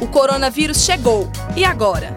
O 0.00 0.06
coronavírus 0.06 0.84
chegou. 0.84 1.30
E 1.56 1.64
agora? 1.64 2.16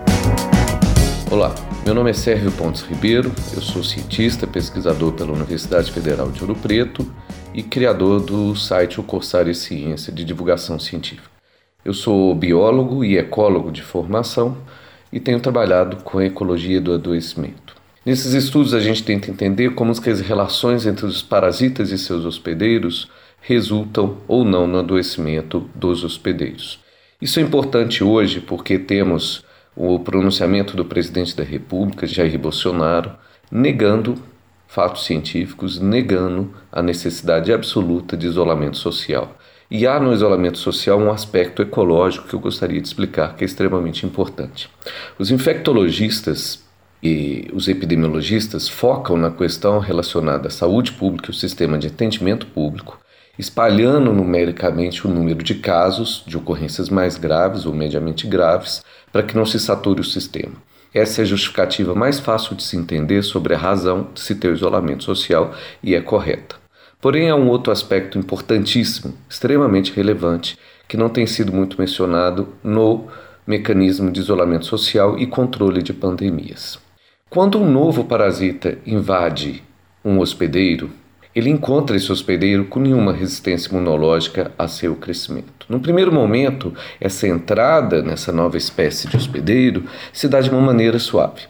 Olá, 1.31 1.53
meu 1.85 1.93
nome 1.93 2.09
é 2.09 2.13
Sérgio 2.13 2.51
Pontes 2.51 2.81
Ribeiro, 2.81 3.31
eu 3.53 3.61
sou 3.61 3.83
cientista, 3.83 4.47
pesquisador 4.47 5.13
pela 5.13 5.33
Universidade 5.33 5.91
Federal 5.91 6.31
de 6.31 6.41
Ouro 6.41 6.55
Preto 6.55 7.05
e 7.53 7.63
criador 7.63 8.21
do 8.21 8.55
site 8.55 8.99
O 8.99 9.03
Corsário 9.03 9.53
Ciência 9.53 10.11
de 10.11 10.23
divulgação 10.23 10.79
científica. 10.79 11.29
Eu 11.83 11.93
sou 11.93 12.33
biólogo 12.35 13.03
e 13.03 13.17
ecólogo 13.17 13.71
de 13.71 13.81
formação 13.81 14.57
e 15.11 15.19
tenho 15.19 15.39
trabalhado 15.39 15.97
com 16.03 16.17
a 16.17 16.25
ecologia 16.25 16.81
do 16.81 16.93
adoecimento. 16.93 17.75
Nesses 18.05 18.33
estudos 18.33 18.73
a 18.73 18.79
gente 18.79 19.03
tenta 19.03 19.29
entender 19.29 19.73
como 19.73 19.91
as 19.91 19.99
relações 20.21 20.85
entre 20.85 21.05
os 21.05 21.21
parasitas 21.21 21.91
e 21.91 21.97
seus 21.97 22.25
hospedeiros 22.25 23.09
resultam 23.41 24.17
ou 24.27 24.45
não 24.45 24.65
no 24.65 24.79
adoecimento 24.79 25.69
dos 25.75 26.03
hospedeiros. 26.03 26.79
Isso 27.19 27.39
é 27.39 27.43
importante 27.43 28.03
hoje 28.03 28.39
porque 28.39 28.77
temos 28.77 29.43
o 29.75 29.99
pronunciamento 29.99 30.77
do 30.77 30.85
presidente 30.85 31.35
da 31.35 31.43
República, 31.43 32.05
Jair 32.05 32.37
Bolsonaro, 32.37 33.11
negando 33.51 34.15
fatos 34.67 35.05
científicos, 35.05 35.79
negando 35.79 36.53
a 36.71 36.83
necessidade 36.83 37.51
absoluta 37.51 38.15
de 38.15 38.27
isolamento 38.27 38.77
social. 38.77 39.35
E 39.69 39.87
há 39.87 39.99
no 39.99 40.13
isolamento 40.13 40.59
social 40.59 40.99
um 40.99 41.11
aspecto 41.11 41.63
ecológico 41.63 42.27
que 42.27 42.35
eu 42.35 42.39
gostaria 42.39 42.79
de 42.79 42.87
explicar, 42.87 43.35
que 43.35 43.43
é 43.43 43.47
extremamente 43.47 44.05
importante. 44.05 44.69
Os 45.17 45.31
infectologistas 45.31 46.63
e 47.01 47.49
os 47.51 47.67
epidemiologistas 47.67 48.69
focam 48.69 49.17
na 49.17 49.31
questão 49.31 49.79
relacionada 49.79 50.49
à 50.49 50.51
saúde 50.51 50.91
pública 50.91 51.29
e 51.29 51.31
o 51.31 51.33
sistema 51.33 51.79
de 51.79 51.87
atendimento 51.87 52.45
público 52.45 52.99
espalhando 53.37 54.11
numericamente 54.11 55.05
o 55.05 55.09
número 55.09 55.43
de 55.43 55.55
casos 55.55 56.23
de 56.25 56.37
ocorrências 56.37 56.89
mais 56.89 57.17
graves 57.17 57.65
ou 57.65 57.73
mediamente 57.73 58.25
graves, 58.27 58.83
para 59.11 59.23
que 59.23 59.35
não 59.35 59.45
se 59.45 59.59
sature 59.59 60.01
o 60.01 60.03
sistema. 60.03 60.55
Essa 60.93 61.21
é 61.21 61.23
a 61.23 61.25
justificativa 61.25 61.93
mais 61.93 62.19
fácil 62.19 62.55
de 62.55 62.63
se 62.63 62.75
entender 62.77 63.21
sobre 63.21 63.53
a 63.53 63.57
razão 63.57 64.07
de 64.13 64.19
se 64.19 64.35
ter 64.35 64.47
o 64.47 64.53
isolamento 64.53 65.03
social 65.03 65.53
e 65.83 65.93
é 65.93 66.01
correta. 66.01 66.55
Porém, 66.99 67.29
há 67.29 67.35
um 67.35 67.47
outro 67.47 67.71
aspecto 67.71 68.17
importantíssimo, 68.17 69.13
extremamente 69.29 69.93
relevante, 69.93 70.57
que 70.87 70.97
não 70.97 71.09
tem 71.09 71.27
sido 71.27 71.53
muito 71.53 71.79
mencionado 71.79 72.55
no 72.63 73.07
mecanismo 73.45 74.11
de 74.11 74.19
isolamento 74.19 74.65
social 74.65 75.17
e 75.17 75.27
controle 75.27 75.83
de 75.83 75.93
pandemias. 75.93 76.79
Quando 77.29 77.59
um 77.59 77.69
novo 77.69 78.03
parasita 78.03 78.77
invade 78.85 79.63
um 80.03 80.19
hospedeiro, 80.19 80.89
ele 81.37 81.51
encontra 81.51 81.95
esse 81.95 82.11
hospedeiro 82.11 82.65
com 82.65 82.79
nenhuma 82.79 83.13
resistência 83.13 83.69
imunológica 83.69 84.51
a 84.57 84.67
seu 84.67 84.95
crescimento. 84.95 85.67
No 85.69 85.79
primeiro 85.79 86.11
momento, 86.11 86.73
essa 86.99 87.27
entrada 87.27 88.01
nessa 88.01 88.31
nova 88.31 88.57
espécie 88.57 89.07
de 89.07 89.15
hospedeiro 89.15 89.83
se 90.11 90.27
dá 90.27 90.41
de 90.41 90.49
uma 90.49 90.59
maneira 90.59 90.97
suave. 90.97 91.43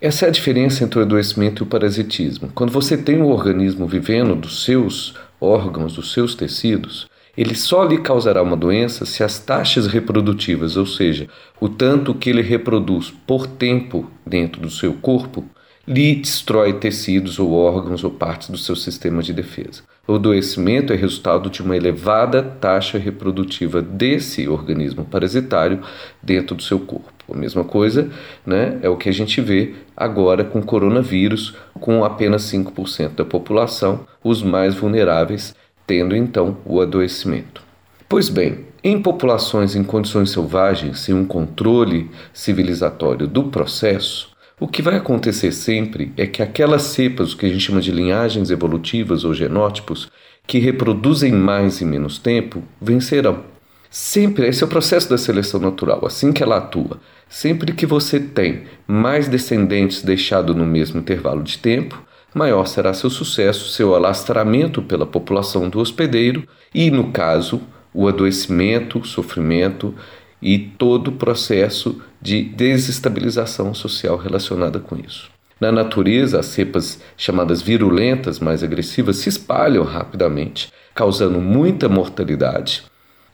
Essa 0.00 0.24
é 0.24 0.28
a 0.28 0.32
diferença 0.32 0.82
entre 0.82 0.98
o 0.98 1.02
adoecimento 1.02 1.62
e 1.62 1.64
o 1.64 1.66
parasitismo. 1.66 2.50
Quando 2.54 2.72
você 2.72 2.96
tem 2.96 3.20
um 3.20 3.26
organismo 3.26 3.86
vivendo 3.86 4.34
dos 4.34 4.64
seus 4.64 5.14
órgãos, 5.38 5.92
dos 5.92 6.10
seus 6.10 6.34
tecidos, 6.34 7.06
ele 7.36 7.54
só 7.54 7.84
lhe 7.84 7.98
causará 7.98 8.42
uma 8.42 8.56
doença 8.56 9.04
se 9.04 9.22
as 9.22 9.38
taxas 9.38 9.86
reprodutivas, 9.86 10.74
ou 10.78 10.86
seja, 10.86 11.28
o 11.60 11.68
tanto 11.68 12.14
que 12.14 12.30
ele 12.30 12.40
reproduz 12.40 13.12
por 13.26 13.46
tempo 13.46 14.10
dentro 14.26 14.58
do 14.58 14.70
seu 14.70 14.94
corpo, 14.94 15.44
lhe 15.88 16.16
destrói 16.16 16.74
tecidos 16.74 17.38
ou 17.38 17.52
órgãos 17.52 18.04
ou 18.04 18.10
partes 18.10 18.50
do 18.50 18.58
seu 18.58 18.76
sistema 18.76 19.22
de 19.22 19.32
defesa. 19.32 19.82
O 20.06 20.16
adoecimento 20.16 20.92
é 20.92 20.96
resultado 20.96 21.48
de 21.48 21.62
uma 21.62 21.74
elevada 21.74 22.42
taxa 22.42 22.98
reprodutiva 22.98 23.80
desse 23.80 24.46
organismo 24.46 25.06
parasitário 25.06 25.80
dentro 26.22 26.54
do 26.54 26.62
seu 26.62 26.78
corpo. 26.78 27.10
A 27.32 27.34
mesma 27.34 27.64
coisa 27.64 28.10
né, 28.44 28.78
é 28.82 28.88
o 28.88 28.98
que 28.98 29.08
a 29.08 29.12
gente 29.12 29.40
vê 29.40 29.74
agora 29.96 30.44
com 30.44 30.58
o 30.58 30.64
coronavírus, 30.64 31.54
com 31.80 32.04
apenas 32.04 32.42
5% 32.42 33.14
da 33.14 33.24
população, 33.24 34.06
os 34.22 34.42
mais 34.42 34.74
vulneráveis, 34.74 35.54
tendo 35.86 36.14
então 36.14 36.58
o 36.66 36.82
adoecimento. 36.82 37.62
Pois 38.06 38.28
bem, 38.28 38.66
em 38.84 39.00
populações 39.00 39.74
em 39.74 39.82
condições 39.82 40.30
selvagens, 40.30 41.00
sem 41.00 41.14
um 41.14 41.24
controle 41.24 42.10
civilizatório 42.32 43.26
do 43.26 43.44
processo, 43.44 44.36
o 44.60 44.66
que 44.66 44.82
vai 44.82 44.96
acontecer 44.96 45.52
sempre 45.52 46.12
é 46.16 46.26
que 46.26 46.42
aquelas 46.42 46.82
cepas, 46.82 47.32
o 47.32 47.36
que 47.36 47.46
a 47.46 47.48
gente 47.48 47.60
chama 47.60 47.80
de 47.80 47.92
linhagens 47.92 48.50
evolutivas 48.50 49.24
ou 49.24 49.32
genótipos, 49.32 50.10
que 50.46 50.58
reproduzem 50.58 51.32
mais 51.32 51.80
em 51.80 51.84
menos 51.84 52.18
tempo, 52.18 52.62
vencerão. 52.80 53.44
Sempre, 53.90 54.48
esse 54.48 54.62
é 54.62 54.66
o 54.66 54.68
processo 54.68 55.08
da 55.08 55.16
seleção 55.16 55.60
natural, 55.60 56.04
assim 56.04 56.32
que 56.32 56.42
ela 56.42 56.58
atua. 56.58 57.00
Sempre 57.28 57.72
que 57.72 57.86
você 57.86 58.18
tem 58.18 58.64
mais 58.86 59.28
descendentes 59.28 60.02
deixados 60.02 60.54
no 60.54 60.66
mesmo 60.66 61.00
intervalo 61.00 61.42
de 61.42 61.58
tempo, 61.58 62.02
maior 62.34 62.66
será 62.66 62.92
seu 62.92 63.08
sucesso, 63.08 63.68
seu 63.68 63.94
alastramento 63.94 64.82
pela 64.82 65.06
população 65.06 65.68
do 65.68 65.78
hospedeiro 65.78 66.46
e, 66.74 66.90
no 66.90 67.10
caso, 67.12 67.60
o 67.94 68.06
adoecimento, 68.06 68.98
o 68.98 69.04
sofrimento 69.04 69.94
e 70.40 70.58
todo 70.58 71.08
o 71.08 71.12
processo 71.12 72.00
de 72.20 72.42
desestabilização 72.42 73.74
social 73.74 74.16
relacionada 74.16 74.78
com 74.78 74.96
isso. 74.96 75.30
Na 75.60 75.72
natureza, 75.72 76.38
as 76.38 76.46
cepas 76.46 77.00
chamadas 77.16 77.60
virulentas, 77.60 78.38
mais 78.38 78.62
agressivas, 78.62 79.16
se 79.16 79.28
espalham 79.28 79.82
rapidamente, 79.82 80.72
causando 80.94 81.40
muita 81.40 81.88
mortalidade. 81.88 82.84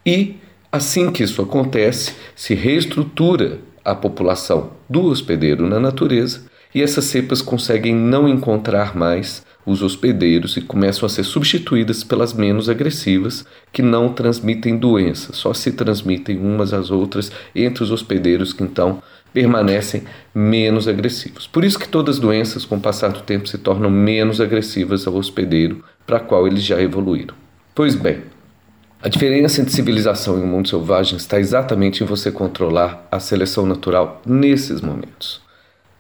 E, 0.07 0.37
assim 0.73 1.11
que 1.11 1.23
isso 1.23 1.43
acontece, 1.43 2.15
se 2.35 2.55
reestrutura 2.55 3.59
a 3.85 3.95
população 3.95 4.71
do 4.89 5.05
hospedeiro 5.05 5.69
na 5.69 5.79
natureza 5.79 6.47
e 6.75 6.83
essas 6.83 7.05
cepas 7.05 7.43
conseguem 7.43 7.95
não 7.95 8.29
encontrar 8.29 8.97
mais 8.97 9.45
os 9.67 9.83
hospedeiros 9.83 10.57
e 10.57 10.61
começam 10.61 11.07
a 11.07 11.09
ser 11.09 11.25
substituídas 11.25 12.05
pelas 12.05 12.33
menos 12.33 12.69
agressivas, 12.69 13.45
que 13.73 13.83
não 13.83 14.13
transmitem 14.13 14.77
doença, 14.77 15.33
só 15.33 15.55
se 15.55 15.73
transmitem 15.73 16.39
umas 16.39 16.73
às 16.73 16.91
outras 16.91 17.31
entre 17.55 17.83
os 17.83 17.91
hospedeiros 17.91 18.53
que 18.53 18.63
então 18.63 19.03
permanecem 19.33 20.05
menos 20.33 20.87
agressivos. 20.87 21.47
Por 21.47 21.65
isso 21.65 21.79
que 21.79 21.89
todas 21.89 22.17
as 22.17 22.21
doenças, 22.21 22.65
com 22.65 22.77
o 22.77 22.81
passar 22.81 23.09
do 23.09 23.21
tempo, 23.21 23.49
se 23.49 23.59
tornam 23.59 23.91
menos 23.91 24.41
agressivas 24.41 25.07
ao 25.07 25.15
hospedeiro 25.15 25.83
para 26.07 26.21
qual 26.21 26.47
eles 26.47 26.63
já 26.63 26.81
evoluíram. 26.81 27.35
Pois 27.75 27.97
bem, 27.97 28.23
a 29.03 29.09
diferença 29.09 29.61
entre 29.61 29.75
civilização 29.75 30.39
e 30.39 30.43
o 30.43 30.47
mundo 30.47 30.69
selvagem 30.69 31.17
está 31.17 31.39
exatamente 31.39 32.03
em 32.03 32.07
você 32.07 32.31
controlar 32.31 33.07
a 33.11 33.19
seleção 33.19 33.67
natural 33.67 34.23
nesses 34.25 34.81
momentos. 34.81 35.43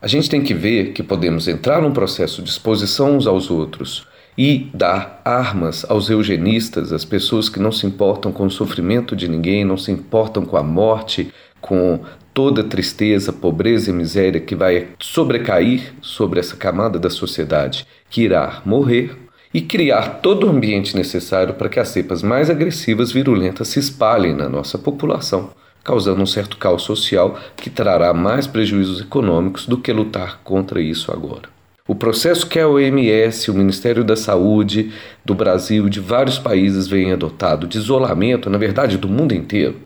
A 0.04 0.06
gente 0.06 0.28
tem 0.28 0.42
que 0.42 0.52
ver 0.52 0.92
que 0.92 1.02
podemos 1.02 1.48
entrar 1.48 1.80
num 1.80 1.90
processo 1.90 2.42
de 2.42 2.50
exposição 2.50 3.16
uns 3.16 3.26
aos 3.26 3.50
outros 3.50 4.06
e 4.36 4.68
dar 4.74 5.22
armas 5.24 5.82
aos 5.88 6.10
eugenistas, 6.10 6.92
às 6.92 7.06
pessoas 7.06 7.48
que 7.48 7.58
não 7.58 7.72
se 7.72 7.86
importam 7.86 8.30
com 8.30 8.44
o 8.44 8.50
sofrimento 8.50 9.16
de 9.16 9.26
ninguém, 9.26 9.64
não 9.64 9.78
se 9.78 9.90
importam 9.90 10.44
com 10.44 10.58
a 10.58 10.62
morte, 10.62 11.32
com 11.58 12.00
toda 12.34 12.60
a 12.60 12.64
tristeza, 12.64 13.32
pobreza 13.32 13.88
e 13.88 13.94
miséria 13.94 14.42
que 14.42 14.54
vai 14.54 14.88
sobrecair 14.98 15.94
sobre 16.02 16.38
essa 16.38 16.54
camada 16.54 16.98
da 16.98 17.08
sociedade 17.08 17.86
que 18.10 18.24
irá 18.24 18.60
morrer 18.66 19.16
e 19.54 19.62
criar 19.62 20.20
todo 20.20 20.46
o 20.46 20.50
ambiente 20.50 20.94
necessário 20.94 21.54
para 21.54 21.70
que 21.70 21.80
as 21.80 21.88
cepas 21.88 22.22
mais 22.22 22.50
agressivas, 22.50 23.10
virulentas 23.10 23.68
se 23.68 23.78
espalhem 23.78 24.34
na 24.34 24.50
nossa 24.50 24.76
população 24.76 25.48
causando 25.84 26.22
um 26.22 26.26
certo 26.26 26.56
caos 26.56 26.82
social 26.82 27.38
que 27.54 27.68
trará 27.68 28.14
mais 28.14 28.46
prejuízos 28.46 29.02
econômicos 29.02 29.66
do 29.66 29.78
que 29.78 29.92
lutar 29.92 30.40
contra 30.42 30.80
isso 30.80 31.12
agora. 31.12 31.54
O 31.86 31.94
processo 31.94 32.46
que 32.46 32.58
a 32.58 32.66
OMS, 32.66 33.50
o 33.50 33.54
Ministério 33.54 34.02
da 34.02 34.16
Saúde 34.16 34.90
do 35.22 35.34
Brasil 35.34 35.86
e 35.86 35.90
de 35.90 36.00
vários 36.00 36.38
países 36.38 36.88
vem 36.88 37.12
adotado 37.12 37.66
de 37.66 37.76
isolamento, 37.76 38.48
na 38.48 38.56
verdade 38.56 38.96
do 38.96 39.06
mundo 39.06 39.34
inteiro, 39.34 39.76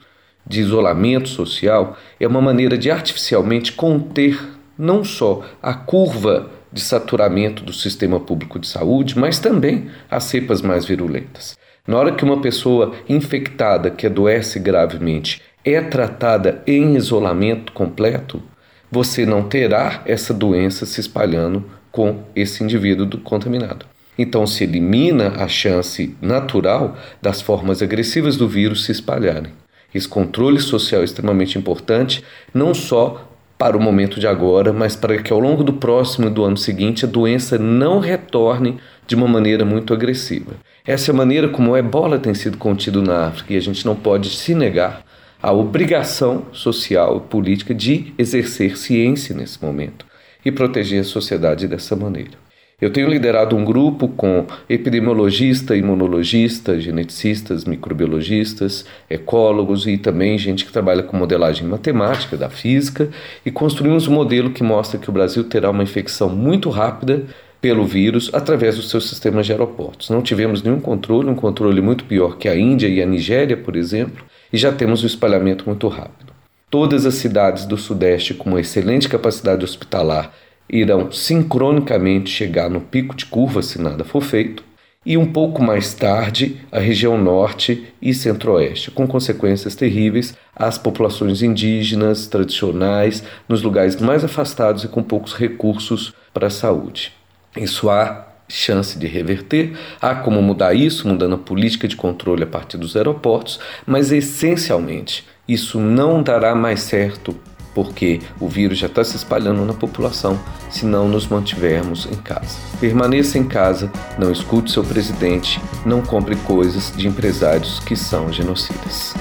de 0.46 0.60
isolamento 0.60 1.28
social, 1.28 1.96
é 2.20 2.26
uma 2.28 2.40
maneira 2.40 2.78
de 2.78 2.88
artificialmente 2.88 3.72
conter 3.72 4.40
não 4.78 5.02
só 5.02 5.44
a 5.60 5.74
curva 5.74 6.48
de 6.72 6.80
saturamento 6.80 7.64
do 7.64 7.72
sistema 7.72 8.20
público 8.20 8.60
de 8.60 8.68
saúde, 8.68 9.18
mas 9.18 9.40
também 9.40 9.90
as 10.08 10.22
cepas 10.24 10.62
mais 10.62 10.84
virulentas. 10.84 11.56
Na 11.84 11.96
hora 11.96 12.12
que 12.12 12.22
uma 12.22 12.40
pessoa 12.40 12.92
infectada 13.08 13.90
que 13.90 14.06
adoece 14.06 14.60
gravemente 14.60 15.42
é 15.64 15.80
tratada 15.80 16.62
em 16.66 16.96
isolamento 16.96 17.72
completo, 17.72 18.42
você 18.90 19.26
não 19.26 19.42
terá 19.42 20.02
essa 20.06 20.32
doença 20.32 20.86
se 20.86 21.00
espalhando 21.00 21.64
com 21.90 22.22
esse 22.34 22.62
indivíduo 22.62 23.20
contaminado. 23.20 23.84
Então 24.16 24.46
se 24.46 24.64
elimina 24.64 25.34
a 25.36 25.46
chance 25.46 26.16
natural 26.20 26.96
das 27.20 27.40
formas 27.40 27.82
agressivas 27.82 28.36
do 28.36 28.48
vírus 28.48 28.84
se 28.84 28.92
espalharem. 28.92 29.52
Esse 29.94 30.08
controle 30.08 30.60
social 30.60 31.02
é 31.02 31.04
extremamente 31.04 31.58
importante, 31.58 32.24
não 32.52 32.74
só 32.74 33.28
para 33.56 33.76
o 33.76 33.80
momento 33.80 34.20
de 34.20 34.26
agora, 34.26 34.72
mas 34.72 34.94
para 34.94 35.20
que 35.20 35.32
ao 35.32 35.40
longo 35.40 35.64
do 35.64 35.72
próximo 35.72 36.28
e 36.28 36.30
do 36.30 36.44
ano 36.44 36.56
seguinte 36.56 37.04
a 37.04 37.08
doença 37.08 37.58
não 37.58 37.98
retorne 37.98 38.78
de 39.06 39.14
uma 39.14 39.26
maneira 39.26 39.64
muito 39.64 39.92
agressiva. 39.92 40.52
Essa 40.86 41.10
é 41.10 41.12
a 41.12 41.16
maneira 41.16 41.48
como 41.48 41.72
o 41.72 41.76
ebola 41.76 42.18
tem 42.18 42.34
sido 42.34 42.56
contido 42.56 43.02
na 43.02 43.26
África 43.26 43.52
e 43.52 43.56
a 43.56 43.60
gente 43.60 43.84
não 43.84 43.96
pode 43.96 44.30
se 44.30 44.54
negar 44.54 45.02
a 45.42 45.52
obrigação 45.52 46.46
social 46.52 47.18
e 47.18 47.30
política 47.30 47.74
de 47.74 48.12
exercer 48.18 48.76
ciência 48.76 49.34
nesse 49.34 49.62
momento 49.62 50.04
e 50.44 50.50
proteger 50.50 51.00
a 51.00 51.04
sociedade 51.04 51.68
dessa 51.68 51.94
maneira. 51.94 52.48
Eu 52.80 52.90
tenho 52.90 53.08
liderado 53.08 53.56
um 53.56 53.64
grupo 53.64 54.06
com 54.06 54.46
epidemiologista, 54.68 55.76
imunologista, 55.76 56.78
geneticistas, 56.78 57.64
microbiologistas, 57.64 58.84
ecólogos 59.10 59.84
e 59.84 59.98
também 59.98 60.38
gente 60.38 60.64
que 60.64 60.70
trabalha 60.70 61.02
com 61.02 61.16
modelagem 61.16 61.66
matemática 61.66 62.36
da 62.36 62.48
física 62.48 63.10
e 63.44 63.50
construímos 63.50 64.06
um 64.06 64.12
modelo 64.12 64.50
que 64.50 64.62
mostra 64.62 64.98
que 64.98 65.10
o 65.10 65.12
Brasil 65.12 65.42
terá 65.42 65.70
uma 65.70 65.82
infecção 65.82 66.28
muito 66.28 66.70
rápida 66.70 67.24
pelo 67.60 67.84
vírus 67.84 68.30
através 68.32 68.76
dos 68.76 68.88
seus 68.88 69.08
sistemas 69.08 69.46
de 69.46 69.50
aeroportos. 69.50 70.08
Não 70.08 70.22
tivemos 70.22 70.62
nenhum 70.62 70.78
controle, 70.78 71.28
um 71.28 71.34
controle 71.34 71.80
muito 71.80 72.04
pior 72.04 72.36
que 72.38 72.48
a 72.48 72.56
Índia 72.56 72.86
e 72.86 73.02
a 73.02 73.06
Nigéria, 73.06 73.56
por 73.56 73.74
exemplo, 73.74 74.24
e 74.52 74.56
já 74.56 74.72
temos 74.72 75.02
o 75.02 75.06
espalhamento 75.06 75.64
muito 75.66 75.88
rápido. 75.88 76.32
Todas 76.70 77.06
as 77.06 77.14
cidades 77.14 77.64
do 77.64 77.76
Sudeste 77.76 78.34
com 78.34 78.50
uma 78.50 78.60
excelente 78.60 79.08
capacidade 79.08 79.64
hospitalar 79.64 80.32
irão 80.68 81.10
sincronicamente 81.10 82.30
chegar 82.30 82.68
no 82.68 82.80
pico 82.80 83.16
de 83.16 83.24
curva 83.24 83.62
se 83.62 83.80
nada 83.80 84.04
for 84.04 84.22
feito, 84.22 84.62
e 85.06 85.16
um 85.16 85.32
pouco 85.32 85.62
mais 85.62 85.94
tarde 85.94 86.60
a 86.70 86.78
região 86.78 87.16
norte 87.16 87.86
e 88.02 88.12
centro-oeste, 88.12 88.90
com 88.90 89.06
consequências 89.06 89.74
terríveis 89.74 90.36
às 90.54 90.76
populações 90.76 91.40
indígenas 91.40 92.26
tradicionais 92.26 93.22
nos 93.48 93.62
lugares 93.62 93.96
mais 93.96 94.22
afastados 94.22 94.84
e 94.84 94.88
com 94.88 95.02
poucos 95.02 95.32
recursos 95.32 96.12
para 96.34 96.48
a 96.48 96.50
saúde. 96.50 97.12
Isso 97.56 97.88
há 97.88 98.26
chance 98.48 98.98
de 98.98 99.06
reverter, 99.06 99.76
há 100.00 100.14
como 100.14 100.40
mudar 100.40 100.74
isso, 100.74 101.06
mudando 101.06 101.34
a 101.34 101.38
política 101.38 101.86
de 101.86 101.96
controle 101.96 102.44
a 102.44 102.46
partir 102.46 102.78
dos 102.78 102.96
aeroportos, 102.96 103.60
mas 103.86 104.10
essencialmente 104.10 105.24
isso 105.46 105.78
não 105.78 106.22
dará 106.22 106.54
mais 106.54 106.80
certo 106.80 107.36
porque 107.74 108.20
o 108.40 108.48
vírus 108.48 108.78
já 108.78 108.88
está 108.88 109.04
se 109.04 109.16
espalhando 109.16 109.64
na 109.64 109.72
população 109.72 110.38
se 110.68 110.84
não 110.84 111.08
nos 111.08 111.28
mantivermos 111.28 112.06
em 112.06 112.16
casa. 112.16 112.58
Permaneça 112.80 113.38
em 113.38 113.44
casa, 113.44 113.90
não 114.18 114.32
escute 114.32 114.72
seu 114.72 114.82
presidente, 114.82 115.60
não 115.86 116.02
compre 116.02 116.34
coisas 116.36 116.92
de 116.96 117.06
empresários 117.06 117.78
que 117.78 117.94
são 117.94 118.32
genocidas. 118.32 119.14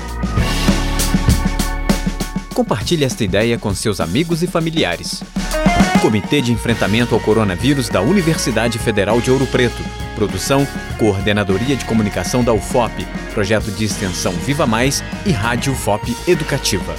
Compartilhe 2.54 3.04
esta 3.04 3.24
ideia 3.24 3.60
com 3.60 3.72
seus 3.76 4.00
amigos 4.00 4.42
e 4.42 4.48
familiares. 4.48 5.22
Comitê 6.00 6.42
de 6.42 6.52
Enfrentamento 6.52 7.16
ao 7.16 7.22
Coronavírus 7.22 7.90
da 7.90 8.02
Universidade 8.02 8.78
Federal 8.78 9.20
de 9.20 9.32
Ouro 9.32 9.48
Preto. 9.48 9.84
Produção, 10.16 10.68
Coordenadoria 10.98 11.76
de 11.76 11.86
Comunicação 11.86 12.44
da 12.44 12.54
UFOP, 12.54 13.06
Projeto 13.34 13.72
de 13.72 13.86
Extensão 13.86 14.32
Viva 14.34 14.66
Mais 14.66 15.04
e 15.26 15.32
Rádio 15.32 15.74
UFOP 15.74 16.16
Educativa. 16.28 16.96